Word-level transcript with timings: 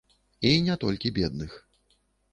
І 0.51 0.53
не 0.69 0.77
толькі 0.85 1.13
бедных. 1.21 1.51